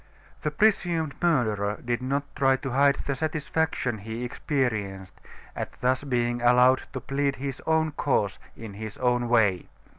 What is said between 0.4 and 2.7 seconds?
The presumed murderer did not try